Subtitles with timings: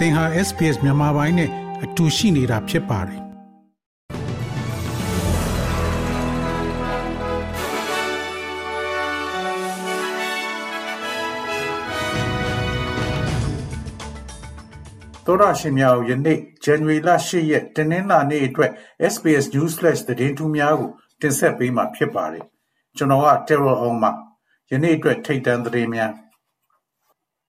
[0.00, 1.50] သင်ဟာ SPS မြန်မာပိုင်းနဲ့
[1.84, 3.20] အတူရှိနေတာဖြစ်ပါတယ်
[15.26, 18.70] တော်ရရှိမြောက်ယနေ့ January လ10ရက်တနင်္လာနေ့အတွက်
[19.12, 20.90] SPS News Flash သတင်းထူးများကို
[21.20, 22.44] တင်ဆက်ပေးမှာဖြစ်ပါတယ်
[22.96, 24.12] ကျွန်တော်က Terror On မှာ
[24.70, 26.12] ယနေ့အတွက်ထိတ်တန့်သတင်းများ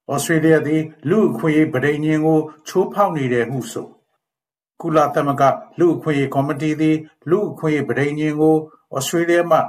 [0.10, 3.88] ဩစတြေးလျသည် လူ့အခွင့်အရေးပဋိဉာဉ်ကို ချိုးဖောက်နေတယ်ဟုဆို
[4.82, 5.44] ကုလသမဂ္ဂ
[5.80, 6.98] လူ့အခွင့်အရေးကော်မတီသည်
[7.30, 8.56] လူ့အခွင့်အရေးပဋိဉာဉ်ကို
[8.96, 9.60] ဩစတြေးလျမှ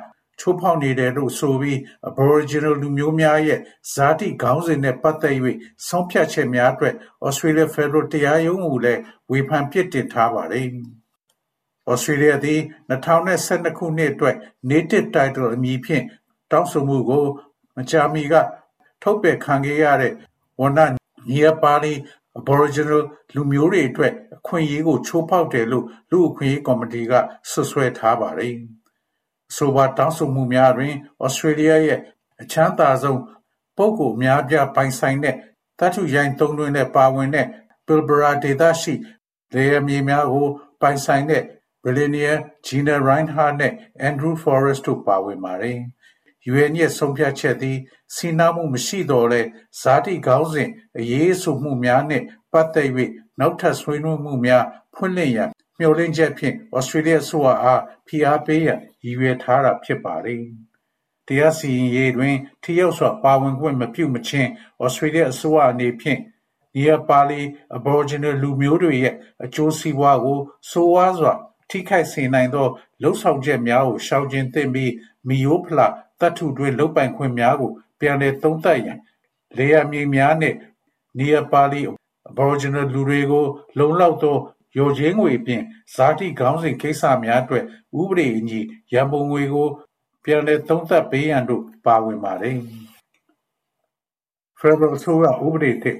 [0.40, 3.60] ချိုးဖောက်နေတယ်လို့ဆိုပြီး Aboriginal လူမျိုးများရဲ့
[3.92, 5.36] ဇာတိခေါင်းစဉ်နဲ့ပတ်သက်၍
[5.88, 6.94] ဆုံးဖြတ်ချက်များအတွက်
[7.26, 10.66] Australia Federal တရားရုံးကိုလည်းဝေဖန်ပြစ်တင်ထားပါတယ်။
[11.92, 14.36] Australia သည်2012ခုနှစ်အတွက်
[14.70, 16.04] Native Title အမည်ဖြင့်
[16.50, 17.24] တောင်းဆိုမှုကို
[17.76, 18.34] မကြာမီက
[19.02, 20.12] ထုတ်ပယ်ခံခဲ့ရတဲ့
[20.60, 20.80] ဝဏ္ဏ
[21.30, 21.92] ညီအပါလီ
[22.38, 23.02] Aboriginal
[23.34, 27.12] လူမျိုးတွေအတွက် အခွင့်အရေးကို ချိုးဖောက်တယ်လို့ လူ့အခွင့်အရေးကော်မတီက
[27.50, 28.54] ဆွဆွဲထားပါတယ်။
[29.50, 32.00] အဆိုပါတောင်းဆိုမှုများတွင် ဩစတြေးလျရဲ့
[32.42, 33.20] အချမ်းသာဆုံး
[33.76, 35.36] ပုဂ္ဂိုလ်များပြားပိုင်ဆိုင်တဲ့
[35.78, 37.46] တထုရိုင်းသုံးတွင်နဲ့ပါဝင်တဲ့
[37.86, 38.94] Pilbara ဒေသရှိ
[39.54, 40.46] လေယာမြေများကို
[40.80, 41.42] ပိုင်ဆိုင်တဲ့
[41.82, 43.72] Billionaire Gina Rinehart နဲ့
[44.08, 45.78] Andrew Forrest တို့ ပါဝင်ပါတယ်။
[46.50, 47.78] UN ရဲ့ ဆုံးဖြတ်ချက်သည်
[48.14, 49.48] စီးနားမှုမရှိသော်လည်း
[49.80, 52.90] ဇာတိခေါင်းစဉ် အရေးဆိုမှုများနှင့် ပတ်သက်၍
[53.40, 60.44] နောက်ထပ်ဆွေးနွေးမှုများ ဖွင့်လှစ်ရန် မျှော်လင့်ချက်ဖြင့် ဩစတြေးလျအစိုးရအား ဖိအားပေးရန် ရည်ရွယ်ထားတာဖြစ်ပါသည်။
[61.26, 64.50] တရားစီရင်ရေးတွင် ထိရောက်စွာ ပါဝင်ခွင့်မပြုမချင်း
[64.84, 66.20] ဩစတြေးလျအစိုးရအနေဖြင့်
[66.74, 67.40] နီယာပါလီ
[67.76, 70.38] Aboriginal လူမျိုးတွေရဲ့ အကျိုးစီးပွားကို
[70.70, 71.32] ဆိုးဝါးစွာ
[71.72, 72.66] ထိခိုက်စေနိုင်သော
[73.02, 74.92] လှုံ့ဆော်ချက်များကို ရှောင်ကျဉ်သင့်ပြီး
[75.28, 75.86] မိရိုးဖလာ
[76.20, 77.70] သတ္တုတွင်းလုပ်ပိုင်ခွင့်များကို
[78.00, 78.98] ပြန်လည်သုံးသပ်ရန်
[79.56, 80.56] လယ်ယာမြေများနှင့်
[81.18, 81.80] နီယာပါလီ
[82.30, 83.46] Aboriginal လူတွေကို
[83.78, 84.36] လုံလောက်သော
[84.74, 85.62] လျော်ကြေးငွေအပြင်
[85.94, 87.64] ဇာတိခေါင်းစဉ်ကိစ္စများအတွက်
[88.00, 88.58] ဥပဒေအညီ
[88.92, 89.68] ရန်ပုံငွေကို
[90.24, 92.56] ပြန်လည်သုံးသပ်ပေးရန်တို့ ပါဝင်ပါတယ်။
[94.60, 95.96] Federal အစိုးရဥပဒေသစ်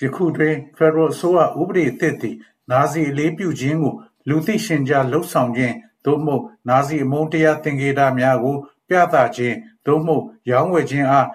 [0.00, 2.36] ယခုတွင် Federal အစိုးရဥပဒေသစ်သည်
[2.70, 3.94] နာဇီအလေးပြုခြင်းကို
[4.28, 5.74] လူသိရှင်ကြားလှုံ့ဆော်ခြင်း
[6.04, 8.56] သို့မဟုတ်နာဇီအမုန်းတရားသင်္ကေတများကို
[8.88, 9.56] ပြသခြင်း
[9.86, 11.26] သို့မဟုတ်ရောင်းဝယ်ခြင်းအား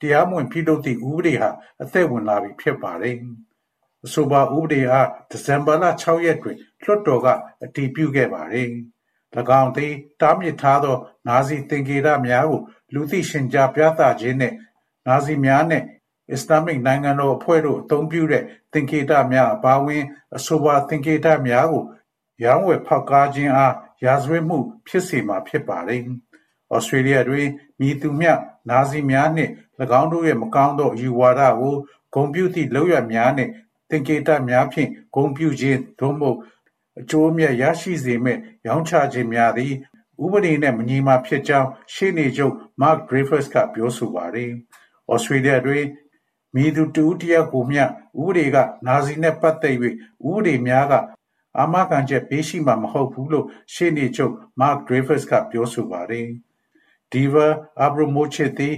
[0.00, 1.50] တရားမဝင်ပြုလုပ်သည့်ဥပဒေဟာ
[1.82, 3.16] အသက်ဝင်လာပြီဖြစ်ပါတယ်။
[4.04, 7.26] အဆိုပါဥပဒေအားဒီဇင်ဘာလ6ရက်တွင်လွှတ်တော်က
[7.64, 8.68] အတည်ပြုခဲ့ပါတယ်။၎
[9.60, 10.96] င်းသည်တားမြစ်ထားသော
[11.28, 12.60] နာဇီသင်္ကေတများကို
[12.94, 14.54] လူသိရှင်ကြားပြသခြင်းနှင့်
[15.06, 15.84] နာဇီများနှင့်
[16.32, 20.04] အစ္စလာမစ်နိုင်ငံတော်အဖွဲ့တို့အသုံးပြုတဲ့သင်္ကေတများအပါအဝင်
[20.36, 21.84] အဆိုပါသင်္ကေတများကို
[22.42, 23.74] ရောင်းဝယ်ဖောက်ကားခြင်းအား
[24.04, 26.00] ရာဇဝတ်မှု ဖြစ်စေမှာ ဖြစ်ပါတယ်။
[26.74, 27.48] ဩစတြေးလျတွင်
[27.80, 28.32] မည်သူမျှ
[28.70, 29.52] နာဇီများနှင့်၎
[30.00, 31.74] င်းတို့၏မကောင်းသော အယူဝါဒကို
[32.14, 33.50] ဂုဏ်ပြုသည့် လုပ်ရပ်များနှင့်
[33.90, 36.38] သင်္ကေတများဖြင့် ဂုဏ်ပြုခြင်း သို့မဟုတ်
[37.00, 39.72] အကျိုးအမြတ် ရရှိစေမည့် ရောင်းချခြင်းများသည်
[40.24, 44.50] ဥပဒေနှင့် မညီမှာ ဖြစ်ကြောင်း ရှေ့နေချုပ် Mark Dreyfus က ပြောဆိုပါသည်။
[45.12, 45.84] ဩစတြေးလျတွင်
[46.54, 47.86] မည်သူ တစ်ဦးတစ်ယောက်ကိုမျှ ဥ
[48.26, 48.56] ပဒေက
[48.86, 49.76] နာဇီနှင့် ပတ်သက်၍
[50.28, 50.94] ဥပဒေများက
[51.58, 56.28] အာမခံချက်ပေးရှိမှာမဟုတ်ဘူးလို့ရှေ့နေချုပ် Mark Dreyfus ကပြောဆိုပါတယ်။
[57.12, 57.46] Diva
[57.84, 58.76] Abramovich သည်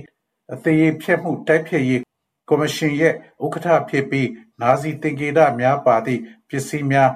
[0.52, 2.02] အသေရေဖျက်မှုတိုက်ဖျက်ရေး
[2.48, 3.14] ကော်မရှင်ရဲ့
[3.44, 4.28] ဥက္ကဋ္ဌဖြစ်ပြီး
[4.60, 7.10] နာဇီသင်္ကေတများပါသည့်ပစ္စည်းများ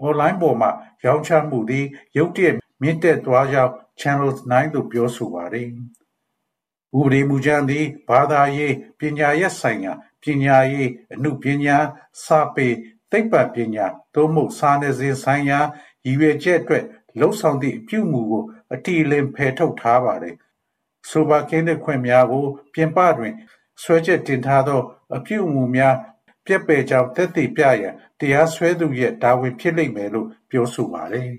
[0.00, 0.68] အွန်လိုင်းပေါ်မှ
[1.04, 1.86] ရောင်းချမှုသည်
[2.16, 5.70] ရုတ်တရက်မြင့်တက်သွားကြောင်း Channel 9သို့ပြောဆိုပါသည်။
[6.98, 9.92] ဥပဒေမူကြမ်းသည်ဘာသာရေးပညာရပ်ဆိုင်ရာ
[10.22, 11.76] ပညာရေးအမှုပညာ
[12.24, 12.68] စာပေ
[13.10, 15.60] သိပ္ပံပညာသို့မဟုတ်စာနယ်ဇင်းဆိုင်ရာ
[16.04, 16.84] ရည်ရွယ်ချက်အတွက်
[17.18, 18.44] လှုံ့ဆော်သည့်အပြုအမူကို
[18.74, 20.36] အတိအလင်းဖယ်ထုတ်ထားပါတယ်
[21.10, 22.44] ဆိုပါကင်းတဲ့ခွင့်များကို
[22.74, 23.34] ပြင်ပတွင်
[23.82, 24.80] ဆွဲချက်တင်ထားသော
[25.16, 25.96] အပြုအမူများ
[26.46, 31.30] ပြက်ပယ်ကြောင်းသက်သေပြရန်တရားစွဲသူရဲ့တာဝန်ဖြစ်လိမ့်မယ်လို့ပြောဆိုပါတယ်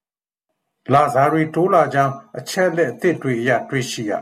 [0.92, 4.12] ။လာဇာရီတိုးလာကြောင်းအချက်လက်အသစ်တွေအရတွေ့ရှိရ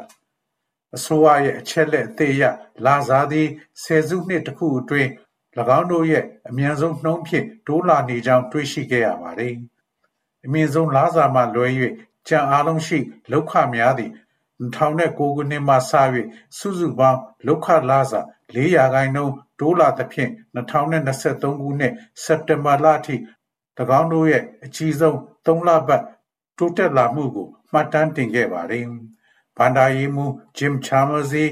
[0.96, 2.44] အစိုးရရဲ့အချက်လက်အသစ်အရ
[2.86, 3.48] လာဇာသည်
[3.82, 5.10] ဆယ်စုနှစ်တစ်ခုအတွင်း၎
[5.78, 9.54] င်းတို့ရဲ့အမြန်ဆုံးနှုန်းဖြင့်တိုးလာနေကြောင်းတွေ့ရှိခဲ့ရပါတယ်။
[10.44, 11.66] အမြင့်ဆုံးလစာမှလွဲ၍
[12.28, 12.98] ကြံအားလုံးရှိ
[13.30, 14.10] လောက်ခများသည်
[14.60, 15.92] 2009ခုနှစ်မှစ၍
[16.58, 18.20] စုစုပေါင်းလုပ်ခလစာ
[18.54, 23.16] 4ရာခိုင်နှုန်းတိုးလာသဖြင့်2023ခုနှစ်စက်တင်ဘာလအထိ၎
[24.00, 25.16] င်းတို့ရဲ့အကြီးဆုံး
[25.46, 26.02] 3လပတ်
[26.58, 28.84] တိုးတက်လာမှုကိုမှတ်တမ်းတင်ခဲ့ပါတယ်။
[29.56, 30.24] ဘန်ဒါရီမူ
[30.56, 31.44] ဂျင်ချာမဇီ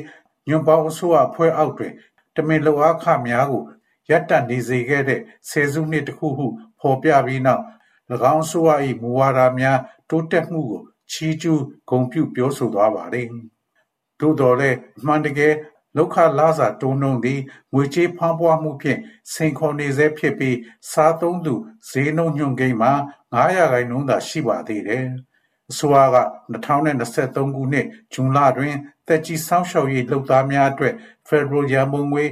[0.48, 1.92] ညွန်ပေါင်းအစိုးရအဖွဲ့အောက်တွင်
[2.34, 3.62] တမင်လောက်အခများကို
[4.10, 6.46] ရပ်တန့်နေစေခဲ့တဲ့ဆယ်စုနှစ်တစ်ခုဟု
[6.80, 7.64] ဖော်ပြပြီးနောက်၎
[8.34, 8.70] င်းအစိုးရ၏
[9.02, 9.78] မူဝါဒများ
[10.10, 13.26] တိုးတက်မှုကိုချီးကျူးဂုဏ်ပြုပြောဆိုသွားပါတယ်။
[14.20, 15.54] သို့တော်လည်းအမှန်တကယ်
[15.96, 17.40] လောက်ခလာစာတုံးနှုံသည်
[17.72, 18.98] ငွေကြေးဖောင်းပွားမှုဖြင့်
[19.32, 20.56] စိန်ခေါ်နေဆဲဖြစ်ပြီး
[20.90, 21.54] စားသုံးသူ
[21.90, 22.92] ဈေးနှုန်းညွှန်ကိန်းမှာ
[23.34, 25.06] 900ခိုင်နှုန်းသာရှိပါသေးတယ်။
[25.70, 26.18] အစိုးရက
[26.52, 28.74] 2023ခုနှစ်ဇွန်လတွင်
[29.08, 30.94] တက်ကြီးစောင့်ရှောက်ရေးလုပ်သားများအတွက်
[31.28, 32.24] Federal ရန်ပုံငွေ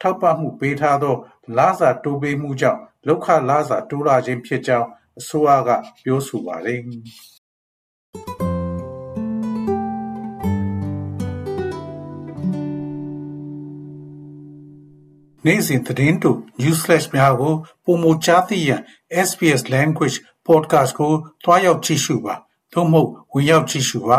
[0.00, 1.16] ထောက်ပံ့မှုပေးထားသော
[1.58, 4.88] လာစာတိုးပေးမှုကြောင့်လောက်ခလာစာတိုးလာခြင်းဖြစ်ကြောင်း
[5.18, 5.70] အစိုးရက
[6.04, 6.80] ပြောဆိုပါတယ်။
[15.46, 16.30] နေ့စဉ်သတင်းတူ
[16.60, 17.54] newsflash များကို
[17.84, 18.80] ပုံမချသိရန်
[19.28, 21.12] SPS Language Podcast ကို
[21.44, 22.34] တွားရောက်ကြည့်ရှုပါ
[22.72, 24.18] သို့မဟုတ် ဝင်ရောက်ကြည့်ရှုပါ